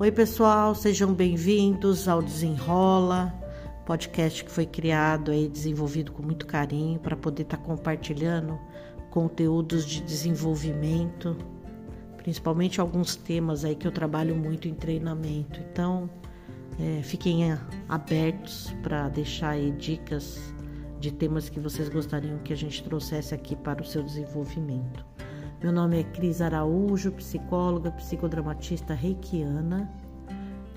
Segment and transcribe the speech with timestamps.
[0.00, 3.34] Oi, pessoal, sejam bem-vindos ao Desenrola,
[3.84, 8.56] podcast que foi criado e desenvolvido com muito carinho para poder estar tá compartilhando
[9.10, 11.36] conteúdos de desenvolvimento,
[12.16, 15.58] principalmente alguns temas aí que eu trabalho muito em treinamento.
[15.58, 16.08] Então,
[16.78, 17.58] é, fiquem
[17.88, 20.54] abertos para deixar aí dicas
[21.00, 25.04] de temas que vocês gostariam que a gente trouxesse aqui para o seu desenvolvimento.
[25.60, 29.90] Meu nome é Cris Araújo, psicóloga, psicodramatista reikiana,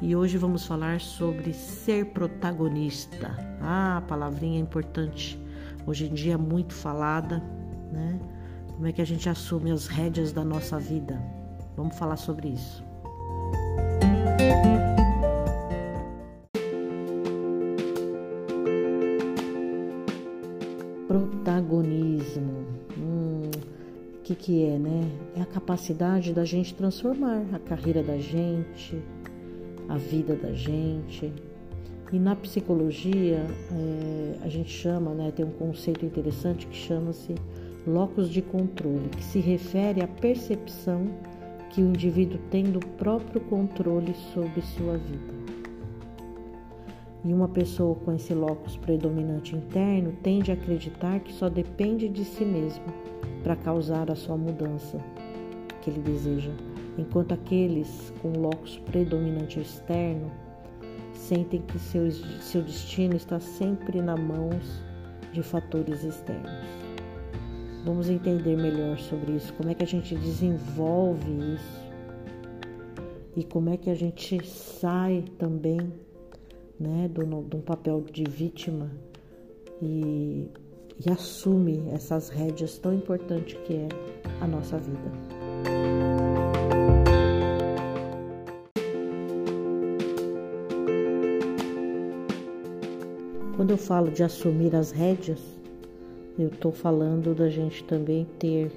[0.02, 3.38] e hoje vamos falar sobre ser protagonista.
[3.62, 5.40] Ah, a palavrinha é importante,
[5.86, 7.44] hoje em dia muito falada,
[7.92, 8.20] né?
[8.74, 11.22] Como é que a gente assume as rédeas da nossa vida?
[11.78, 12.84] Vamos falar sobre isso.
[13.04, 14.81] Protagonismo.
[24.52, 25.10] Que, é, né?
[25.38, 29.02] É a capacidade da gente transformar a carreira da gente,
[29.88, 31.32] a vida da gente.
[32.12, 37.34] E na psicologia, é, a gente chama, né, tem um conceito interessante que chama-se
[37.88, 41.08] locus de controle, que se refere à percepção
[41.70, 45.34] que o indivíduo tem do próprio controle sobre sua vida.
[47.24, 52.26] E uma pessoa com esse locus predominante interno tende a acreditar que só depende de
[52.26, 52.84] si mesmo
[53.44, 54.98] para causar a sua mudança
[55.82, 56.52] que ele deseja,
[56.98, 60.32] enquanto aqueles com locus predominante externo
[61.14, 64.84] sentem que seu, seu destino está sempre nas mãos
[65.32, 66.52] de fatores externos.
[67.86, 71.92] Vamos entender melhor sobre isso, como é que a gente desenvolve isso
[73.36, 75.80] e como é que a gente sai também
[76.80, 78.92] né, do, do papel de vítima
[79.82, 80.48] e,
[81.06, 83.90] e assume essas rédeas tão importantes que é
[84.40, 85.12] a nossa vida.
[93.56, 95.40] Quando eu falo de assumir as rédeas,
[96.38, 98.72] eu estou falando da gente também ter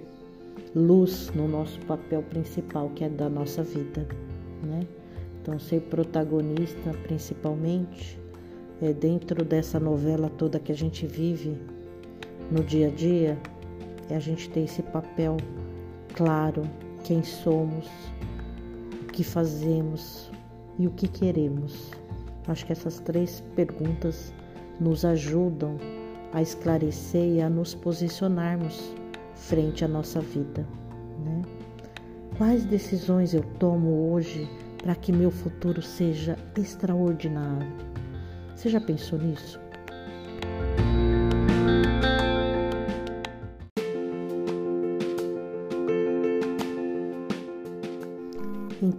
[0.75, 4.07] luz no nosso papel principal, que é da nossa vida,
[4.63, 4.87] né?
[5.41, 8.19] Então, ser protagonista, principalmente,
[8.81, 11.57] é dentro dessa novela toda que a gente vive
[12.51, 13.39] no dia a dia,
[14.11, 15.37] é a gente ter esse papel
[16.15, 16.63] claro,
[17.03, 17.89] quem somos,
[19.03, 20.31] o que fazemos
[20.79, 21.91] e o que queremos.
[22.47, 24.33] Acho que essas três perguntas
[24.81, 25.77] nos ajudam
[26.33, 28.95] a esclarecer e a nos posicionarmos
[29.35, 30.67] frente à nossa vida.
[31.25, 31.43] Né?
[32.37, 34.49] Quais decisões eu tomo hoje
[34.83, 37.73] para que meu futuro seja extraordinário?
[38.55, 39.64] Você já pensou nisso?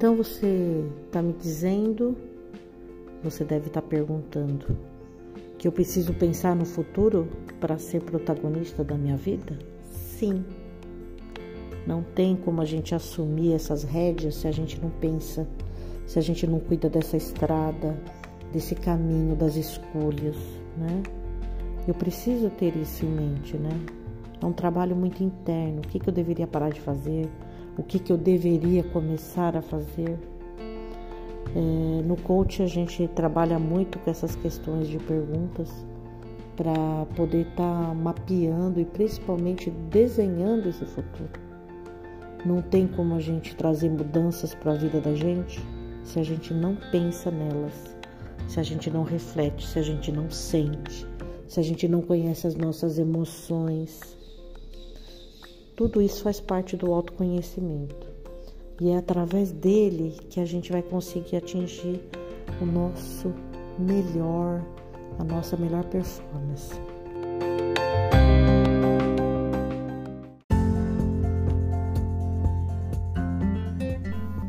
[0.06, 2.16] Então você está me dizendo,
[3.24, 4.78] você deve estar tá perguntando,
[5.58, 7.28] que eu preciso pensar no futuro
[7.60, 9.58] para ser protagonista da minha vida?
[9.90, 10.46] Sim.
[11.88, 15.48] Não tem como a gente assumir essas rédeas se a gente não pensa,
[16.06, 18.00] se a gente não cuida dessa estrada,
[18.54, 20.38] desse caminho, das escolhas,
[20.78, 21.02] né?
[21.88, 23.72] Eu preciso ter isso em mente, né?
[24.40, 25.80] É um trabalho muito interno.
[25.80, 27.28] O que, que eu deveria parar de fazer?
[27.78, 30.18] O que, que eu deveria começar a fazer?
[31.56, 35.86] É, no coach a gente trabalha muito com essas questões de perguntas
[36.56, 41.30] para poder estar tá mapeando e principalmente desenhando esse futuro.
[42.46, 45.62] Não tem como a gente trazer mudanças para a vida da gente
[46.04, 47.96] se a gente não pensa nelas,
[48.48, 51.06] se a gente não reflete, se a gente não sente,
[51.48, 54.16] se a gente não conhece as nossas emoções.
[55.76, 58.08] Tudo isso faz parte do autoconhecimento.
[58.80, 62.00] E é através dele que a gente vai conseguir atingir
[62.62, 63.34] o nosso
[63.78, 64.64] melhor,
[65.20, 66.74] a nossa melhor performance.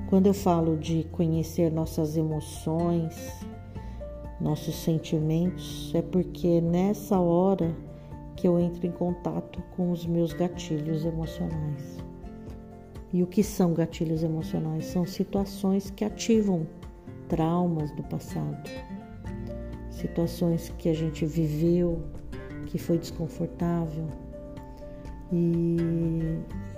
[0.08, 3.16] Quando eu falo de conhecer nossas emoções,
[4.40, 7.74] nossos sentimentos, é porque nessa hora
[8.36, 11.98] que eu entro em contato com os meus gatilhos emocionais.
[13.12, 14.84] E o que são gatilhos emocionais?
[14.86, 16.66] São situações que ativam
[17.28, 18.68] traumas do passado,
[19.90, 22.02] situações que a gente viveu,
[22.66, 24.06] que foi desconfortável.
[25.32, 25.76] E,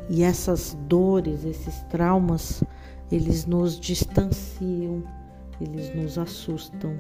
[0.09, 2.63] e essas dores, esses traumas,
[3.11, 5.03] eles nos distanciam,
[5.61, 6.99] eles nos assustam,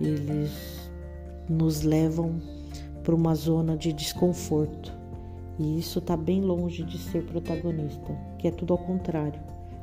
[0.00, 0.90] eles
[1.48, 2.40] nos levam
[3.02, 4.92] para uma zona de desconforto.
[5.58, 9.40] E isso está bem longe de ser protagonista, que é tudo ao contrário.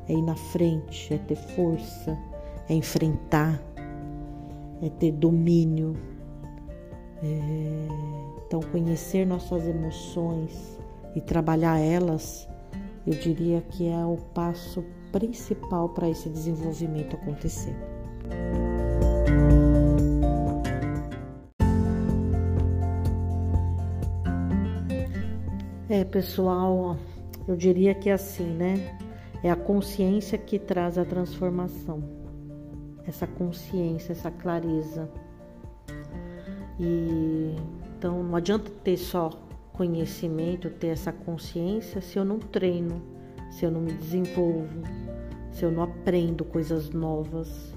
[0.08, 2.18] É ir na frente, é ter força,
[2.68, 3.60] é enfrentar,
[4.82, 5.94] é ter domínio.
[7.22, 7.88] É...
[8.46, 10.78] Então, conhecer nossas emoções
[11.14, 12.48] e trabalhar elas,
[13.06, 17.76] eu diria que é o passo principal para esse desenvolvimento acontecer.
[25.92, 26.96] É, pessoal,
[27.48, 28.96] eu diria que é assim, né?
[29.42, 32.00] É a consciência que traz a transformação.
[33.04, 35.10] Essa consciência, essa clareza.
[36.78, 37.56] E
[37.98, 39.30] então não adianta ter só
[39.72, 43.02] conhecimento, ter essa consciência se eu não treino,
[43.50, 44.84] se eu não me desenvolvo,
[45.50, 47.74] se eu não aprendo coisas novas.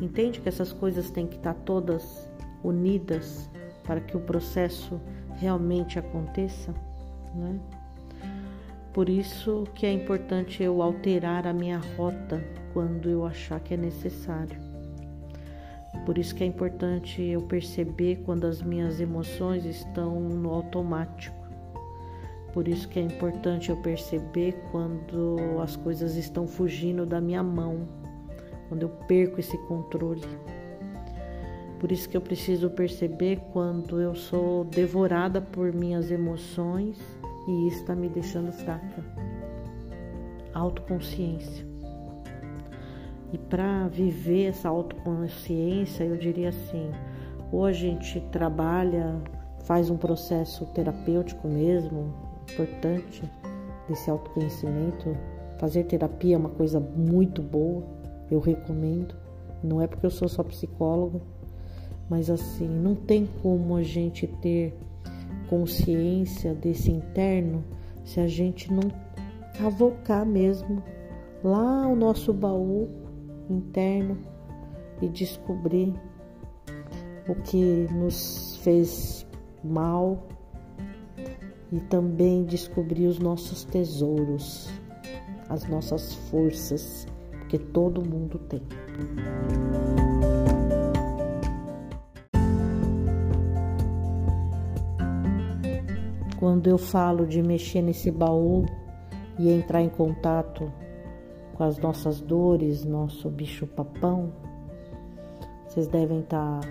[0.00, 2.30] Entende que essas coisas têm que estar todas
[2.62, 3.50] unidas
[3.82, 5.00] para que o processo
[5.34, 6.72] realmente aconteça,
[7.36, 7.60] né?
[8.96, 12.42] Por isso que é importante eu alterar a minha rota
[12.72, 14.58] quando eu achar que é necessário.
[16.06, 21.36] Por isso que é importante eu perceber quando as minhas emoções estão no automático.
[22.54, 27.86] Por isso que é importante eu perceber quando as coisas estão fugindo da minha mão,
[28.68, 30.24] quando eu perco esse controle.
[31.78, 36.98] Por isso que eu preciso perceber quando eu sou devorada por minhas emoções
[37.46, 39.04] e isso está me deixando fraca.
[40.52, 41.66] Autoconsciência.
[43.32, 46.90] E para viver essa autoconsciência, eu diria assim:
[47.52, 49.20] ou a gente trabalha,
[49.64, 52.12] faz um processo terapêutico mesmo,
[52.52, 53.22] importante,
[53.88, 55.16] desse autoconhecimento.
[55.58, 57.82] Fazer terapia é uma coisa muito boa,
[58.30, 59.14] eu recomendo.
[59.62, 61.20] Não é porque eu sou só psicóloga,
[62.08, 64.78] mas assim, não tem como a gente ter
[65.48, 67.64] consciência desse interno
[68.04, 68.82] se a gente não
[69.64, 70.82] avocar mesmo
[71.42, 72.88] lá o nosso baú
[73.48, 74.18] interno
[75.00, 75.92] e descobrir
[77.28, 79.26] o que nos fez
[79.62, 80.26] mal
[81.72, 84.68] e também descobrir os nossos tesouros,
[85.48, 88.62] as nossas forças, porque todo mundo tem.
[96.56, 98.64] Quando eu falo de mexer nesse baú
[99.38, 100.72] e entrar em contato
[101.52, 104.32] com as nossas dores, nosso bicho-papão,
[105.68, 106.68] vocês devem estar tá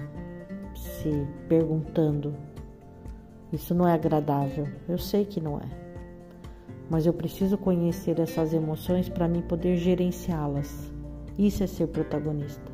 [0.73, 2.33] se perguntando:
[3.53, 4.67] isso não é agradável?
[4.89, 5.69] Eu sei que não é,
[6.89, 10.91] mas eu preciso conhecer essas emoções para mim poder gerenciá-las.
[11.37, 12.71] Isso é ser protagonista.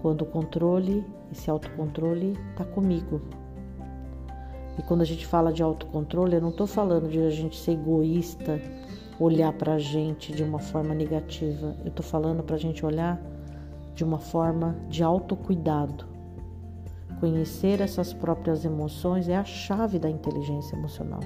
[0.00, 3.20] Quando o controle, esse autocontrole está comigo,
[4.78, 7.72] e quando a gente fala de autocontrole, eu não estou falando de a gente ser
[7.72, 8.60] egoísta,
[9.18, 11.74] olhar para a gente de uma forma negativa.
[11.80, 13.20] Eu estou falando para a gente olhar
[13.94, 16.06] de uma forma de autocuidado.
[17.18, 21.20] Conhecer essas próprias emoções é a chave da inteligência emocional.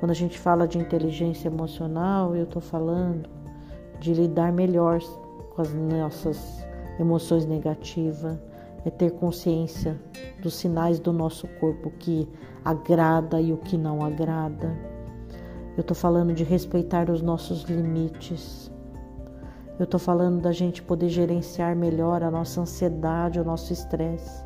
[0.00, 3.28] Quando a gente fala de inteligência emocional, eu estou falando
[4.00, 4.98] de lidar melhor
[5.54, 6.66] com as nossas
[6.98, 8.36] emoções negativas,
[8.84, 10.00] é ter consciência
[10.40, 12.28] dos sinais do nosso corpo que
[12.64, 14.74] agrada e o que não agrada.
[15.76, 18.70] Eu estou falando de respeitar os nossos limites.
[19.78, 24.44] Eu estou falando da gente poder gerenciar melhor a nossa ansiedade, o nosso estresse.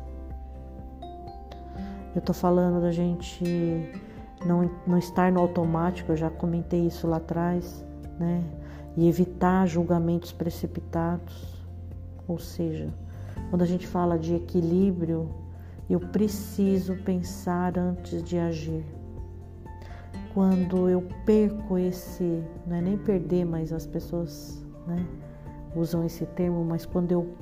[2.13, 3.43] Eu estou falando da gente
[4.45, 7.85] não, não estar no automático, eu já comentei isso lá atrás,
[8.17, 8.41] né?
[8.95, 11.65] E evitar julgamentos precipitados.
[12.25, 12.93] Ou seja,
[13.49, 15.29] quando a gente fala de equilíbrio,
[15.89, 18.83] eu preciso pensar antes de agir.
[20.33, 25.05] Quando eu perco esse, não é nem perder, mas as pessoas né,
[25.75, 27.35] usam esse termo, mas quando eu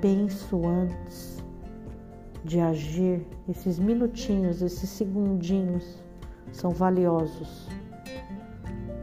[0.00, 1.44] penso antes
[2.44, 6.02] de agir, esses minutinhos, esses segundinhos
[6.52, 7.68] são valiosos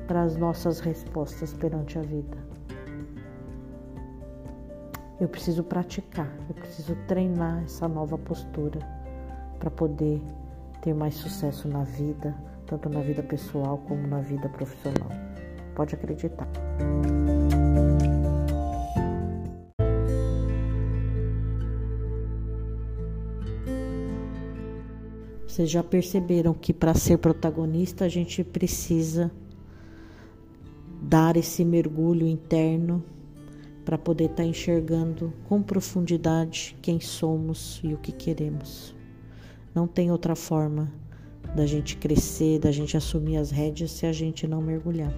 [0.08, 2.47] para as nossas respostas perante a vida.
[5.20, 8.80] Eu preciso praticar, eu preciso treinar essa nova postura
[9.58, 10.22] para poder
[10.84, 12.36] ter mais sucesso na vida,
[12.68, 15.10] tanto na vida pessoal como na vida profissional.
[15.74, 16.48] Pode acreditar.
[25.48, 29.32] Vocês já perceberam que para ser protagonista a gente precisa
[31.02, 33.04] dar esse mergulho interno
[33.88, 38.94] para poder estar tá enxergando com profundidade quem somos e o que queremos.
[39.74, 40.92] Não tem outra forma
[41.56, 45.14] da gente crescer, da gente assumir as rédeas se a gente não mergulhar.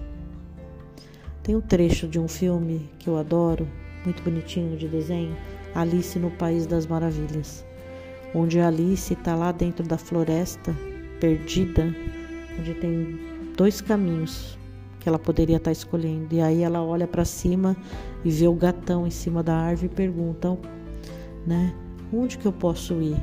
[1.42, 3.66] Tem um trecho de um filme que eu adoro,
[4.04, 5.36] muito bonitinho de desenho,
[5.74, 7.64] Alice no País das Maravilhas,
[8.32, 10.72] onde Alice está lá dentro da floresta,
[11.18, 11.92] perdida,
[12.56, 13.18] onde tem
[13.56, 14.59] dois caminhos
[15.00, 16.34] que ela poderia estar tá escolhendo.
[16.34, 17.76] E aí ela olha para cima
[18.24, 20.56] e vê o gatão em cima da árvore e pergunta,
[21.46, 21.74] né,
[22.12, 23.16] onde que eu posso ir?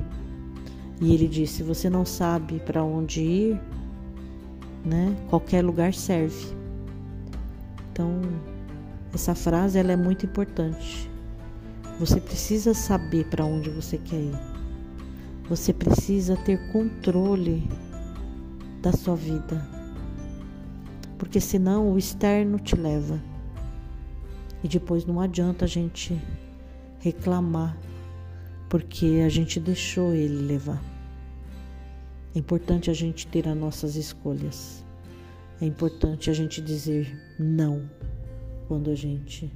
[0.99, 3.61] E ele disse: Você não sabe para onde ir,
[4.83, 5.15] né?
[5.29, 6.55] Qualquer lugar serve.
[7.91, 8.21] Então,
[9.13, 11.09] essa frase ela é muito importante.
[11.99, 14.39] Você precisa saber para onde você quer ir.
[15.49, 17.67] Você precisa ter controle
[18.81, 19.76] da sua vida.
[21.17, 23.21] Porque senão o externo te leva.
[24.63, 26.19] E depois não adianta a gente
[26.99, 27.77] reclamar
[28.69, 30.81] porque a gente deixou ele levar.
[32.35, 34.83] É importante a gente ter as nossas escolhas.
[35.61, 37.89] É importante a gente dizer não
[38.67, 39.51] quando a gente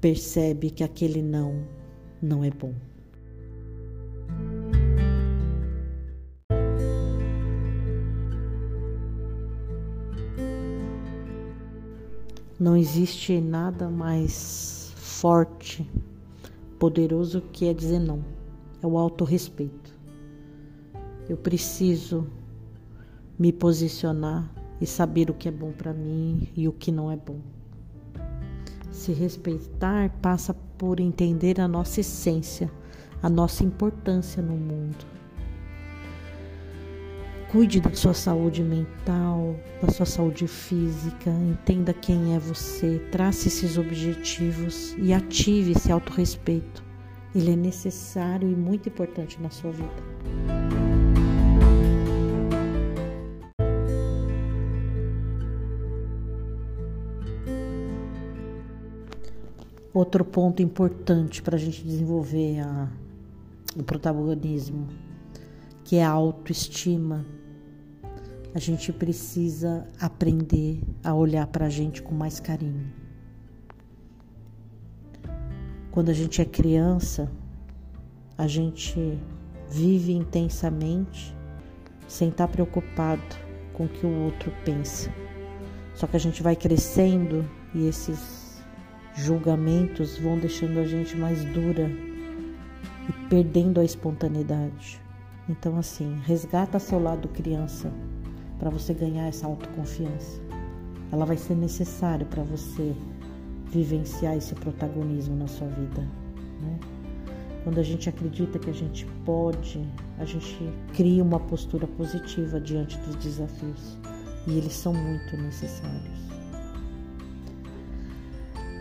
[0.00, 1.64] percebe que aquele não
[2.20, 2.72] não é bom.
[12.58, 15.86] Não existe nada mais forte
[16.78, 18.24] poderoso que é dizer não.
[18.82, 19.94] É o autorrespeito.
[21.28, 22.26] Eu preciso
[23.38, 27.16] me posicionar e saber o que é bom para mim e o que não é
[27.16, 27.40] bom.
[28.90, 32.72] Se respeitar passa por entender a nossa essência,
[33.22, 35.15] a nossa importância no mundo.
[37.56, 43.78] Cuide da sua saúde mental, da sua saúde física, entenda quem é você, trace esses
[43.78, 46.84] objetivos e ative esse autorrespeito.
[47.34, 49.88] Ele é necessário e muito importante na sua vida.
[59.94, 62.86] Outro ponto importante para a gente desenvolver a,
[63.74, 64.86] o protagonismo
[65.86, 67.24] que é a autoestima.
[68.56, 72.90] A gente precisa aprender a olhar para a gente com mais carinho.
[75.90, 77.30] Quando a gente é criança,
[78.38, 79.18] a gente
[79.68, 81.36] vive intensamente
[82.08, 83.20] sem estar preocupado
[83.74, 85.12] com o que o outro pensa.
[85.94, 87.44] Só que a gente vai crescendo
[87.74, 88.64] e esses
[89.14, 91.90] julgamentos vão deixando a gente mais dura
[93.06, 94.98] e perdendo a espontaneidade.
[95.46, 97.92] Então, assim, resgata seu lado criança
[98.58, 100.40] para você ganhar essa autoconfiança.
[101.12, 102.94] Ela vai ser necessária para você
[103.66, 106.00] vivenciar esse protagonismo na sua vida.
[106.60, 106.78] Né?
[107.64, 109.84] Quando a gente acredita que a gente pode,
[110.18, 110.56] a gente
[110.94, 113.98] cria uma postura positiva diante dos desafios
[114.46, 116.26] e eles são muito necessários.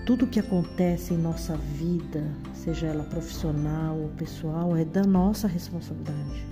[0.05, 6.45] Tudo que acontece em nossa vida, seja ela profissional ou pessoal, é da nossa responsabilidade.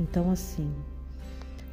[0.00, 0.72] Então, assim,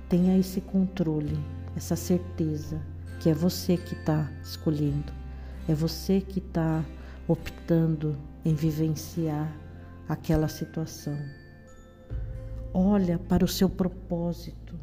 [0.09, 1.37] tenha esse controle,
[1.75, 2.81] essa certeza
[3.19, 5.11] que é você que está escolhendo,
[5.67, 6.83] é você que está
[7.27, 9.51] optando em vivenciar
[10.07, 11.17] aquela situação.
[12.73, 14.75] Olha para o seu propósito.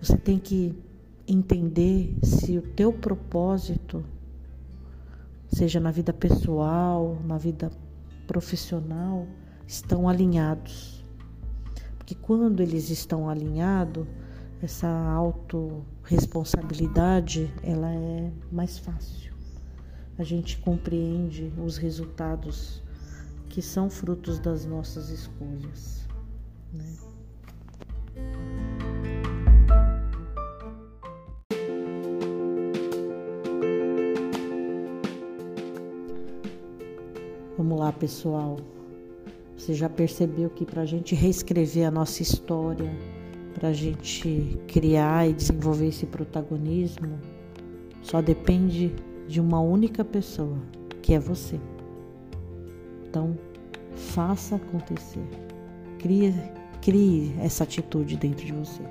[0.00, 0.74] Você tem que
[1.28, 4.04] entender se o teu propósito,
[5.48, 7.70] seja na vida pessoal, na vida
[8.26, 9.26] profissional,
[9.66, 10.96] estão alinhados
[12.06, 14.06] que quando eles estão alinhados,
[14.62, 19.34] essa autorresponsabilidade ela é mais fácil.
[20.16, 22.82] A gente compreende os resultados
[23.48, 26.08] que são frutos das nossas escolhas.
[26.72, 26.96] Né?
[37.58, 38.56] Vamos lá, pessoal.
[39.66, 42.88] Você já percebeu que para a gente reescrever a nossa história,
[43.52, 47.18] para a gente criar e desenvolver esse protagonismo,
[48.00, 48.94] só depende
[49.26, 50.56] de uma única pessoa,
[51.02, 51.58] que é você.
[53.08, 53.36] Então,
[53.96, 55.26] faça acontecer.
[55.98, 56.32] Crie,
[56.80, 58.84] crie essa atitude dentro de você.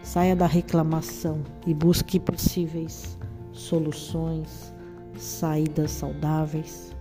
[0.00, 3.18] Saia da reclamação e busque possíveis
[3.50, 4.72] soluções,
[5.18, 6.93] saídas saudáveis.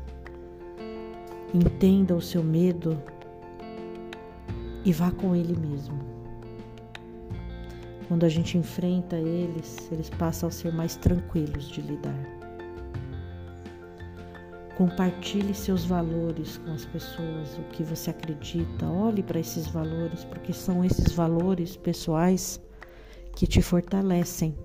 [1.53, 2.99] Entenda o seu medo
[4.83, 5.99] e vá com ele mesmo.
[8.07, 12.17] Quando a gente enfrenta eles, eles passam a ser mais tranquilos de lidar.
[14.75, 18.87] Compartilhe seus valores com as pessoas, o que você acredita.
[18.87, 22.59] Olhe para esses valores, porque são esses valores pessoais
[23.35, 24.57] que te fortalecem.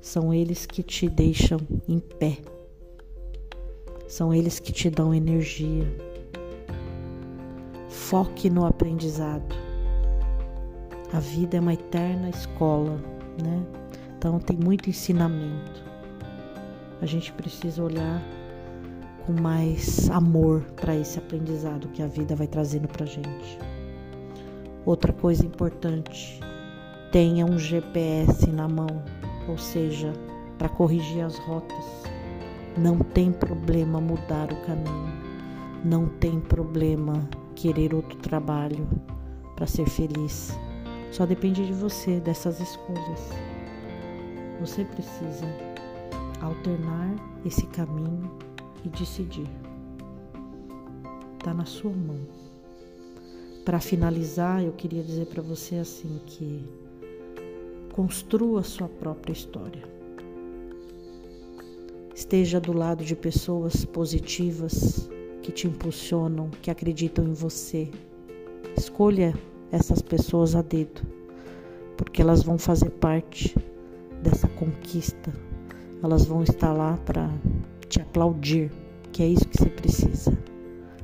[0.00, 2.38] São eles que te deixam em pé
[4.14, 5.92] São eles que te dão energia.
[7.88, 9.56] Foque no aprendizado.
[11.12, 12.96] A vida é uma eterna escola,
[13.42, 13.60] né?
[14.16, 15.82] Então tem muito ensinamento.
[17.02, 18.22] A gente precisa olhar
[19.26, 23.58] com mais amor para esse aprendizado que a vida vai trazendo para gente.
[24.86, 26.38] Outra coisa importante,
[27.10, 29.02] tenha um GPS na mão,
[29.48, 30.12] ou seja,
[30.56, 32.13] para corrigir as rotas.
[32.76, 35.12] Não tem problema mudar o caminho,
[35.84, 38.88] não tem problema querer outro trabalho
[39.54, 40.58] para ser feliz.
[41.12, 43.30] Só depende de você, dessas escolhas.
[44.58, 45.46] Você precisa
[46.40, 47.14] alternar
[47.46, 48.28] esse caminho
[48.84, 49.48] e decidir.
[51.38, 52.18] Está na sua mão.
[53.64, 56.68] Para finalizar, eu queria dizer para você assim que
[57.92, 59.93] construa sua própria história.
[62.24, 65.10] Esteja do lado de pessoas positivas
[65.42, 67.90] que te impulsionam, que acreditam em você.
[68.74, 69.34] Escolha
[69.70, 71.02] essas pessoas a dedo,
[71.98, 73.54] porque elas vão fazer parte
[74.22, 75.34] dessa conquista.
[76.02, 77.30] Elas vão estar lá para
[77.90, 78.72] te aplaudir,
[79.12, 80.32] que é isso que você precisa.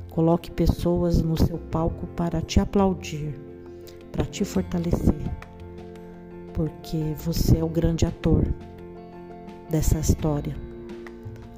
[0.09, 3.39] Coloque pessoas no seu palco para te aplaudir,
[4.11, 5.21] para te fortalecer,
[6.51, 8.43] porque você é o grande ator
[9.69, 10.70] dessa história.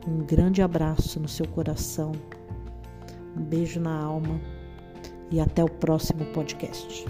[0.06, 2.12] Um grande abraço no seu coração,
[3.38, 4.40] um beijo na alma
[5.32, 7.06] e até o próximo podcast.